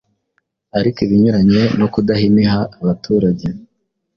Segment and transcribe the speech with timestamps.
[0.77, 3.45] Ariko ibinyuranye no kudahimiha abaturage